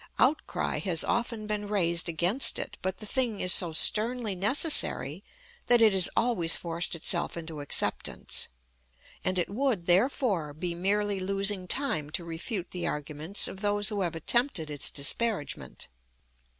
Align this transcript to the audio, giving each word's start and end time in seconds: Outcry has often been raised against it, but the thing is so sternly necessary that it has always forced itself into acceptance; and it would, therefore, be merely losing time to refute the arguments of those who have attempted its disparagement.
Outcry 0.17 0.79
has 0.79 1.03
often 1.03 1.45
been 1.45 1.67
raised 1.67 2.09
against 2.09 2.57
it, 2.57 2.75
but 2.81 2.97
the 2.97 3.05
thing 3.05 3.39
is 3.39 3.53
so 3.53 3.71
sternly 3.71 4.33
necessary 4.33 5.23
that 5.67 5.79
it 5.79 5.93
has 5.93 6.09
always 6.15 6.55
forced 6.55 6.95
itself 6.95 7.37
into 7.37 7.61
acceptance; 7.61 8.47
and 9.23 9.37
it 9.37 9.47
would, 9.47 9.85
therefore, 9.85 10.55
be 10.55 10.73
merely 10.73 11.19
losing 11.19 11.67
time 11.67 12.09
to 12.09 12.25
refute 12.25 12.71
the 12.71 12.87
arguments 12.87 13.47
of 13.47 13.61
those 13.61 13.89
who 13.89 14.01
have 14.01 14.15
attempted 14.15 14.71
its 14.71 14.89
disparagement. 14.89 15.87